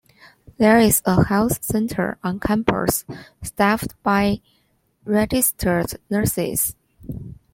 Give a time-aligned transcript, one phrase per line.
[0.57, 3.05] There is a Health Center on campus,
[3.43, 4.41] staffed by
[5.05, 6.75] registered nurses.